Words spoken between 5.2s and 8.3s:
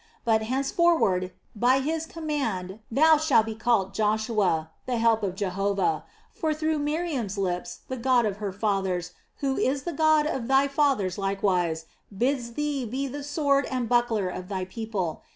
of Jehovah; for through Miriam's lips the God